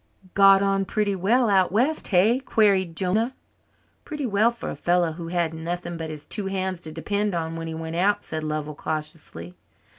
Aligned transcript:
"Got 0.33 0.63
on 0.63 0.85
pretty 0.85 1.15
well 1.15 1.47
out 1.47 1.71
west, 1.71 2.07
hey?" 2.07 2.39
queried 2.39 2.95
Jonah. 2.95 3.35
"Pretty 4.03 4.25
well 4.25 4.49
for 4.49 4.71
a 4.71 4.75
fellow 4.75 5.11
who 5.11 5.27
had 5.27 5.53
nothing 5.53 5.95
but 5.95 6.09
his 6.09 6.25
two 6.25 6.47
hands 6.47 6.81
to 6.81 6.91
depend 6.91 7.35
on 7.35 7.55
when 7.55 7.67
he 7.67 7.75
went 7.75 7.97
out," 7.97 8.23
said 8.23 8.43
Lovell 8.43 8.73
cautiously. 8.73 9.55